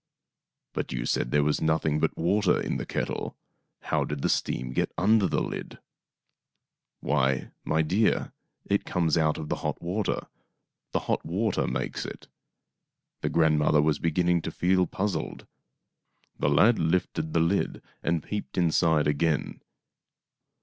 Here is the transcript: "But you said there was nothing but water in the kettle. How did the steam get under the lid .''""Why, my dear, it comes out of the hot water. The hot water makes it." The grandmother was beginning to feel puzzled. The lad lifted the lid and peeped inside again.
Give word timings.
"But 0.73 0.91
you 0.91 1.05
said 1.05 1.29
there 1.29 1.43
was 1.43 1.61
nothing 1.61 1.99
but 1.99 2.17
water 2.17 2.59
in 2.59 2.77
the 2.77 2.87
kettle. 2.87 3.37
How 3.81 4.03
did 4.03 4.23
the 4.23 4.29
steam 4.29 4.71
get 4.73 4.91
under 4.97 5.27
the 5.27 5.43
lid 5.43 5.77
.''""Why, 7.01 7.51
my 7.63 7.83
dear, 7.83 8.33
it 8.65 8.83
comes 8.83 9.15
out 9.15 9.37
of 9.37 9.49
the 9.49 9.57
hot 9.57 9.79
water. 9.79 10.25
The 10.91 11.01
hot 11.01 11.23
water 11.23 11.67
makes 11.67 12.03
it." 12.03 12.27
The 13.21 13.29
grandmother 13.29 13.79
was 13.79 13.99
beginning 13.99 14.41
to 14.41 14.51
feel 14.51 14.87
puzzled. 14.87 15.45
The 16.39 16.49
lad 16.49 16.79
lifted 16.79 17.33
the 17.33 17.39
lid 17.39 17.83
and 18.01 18.23
peeped 18.23 18.57
inside 18.57 19.05
again. 19.05 19.61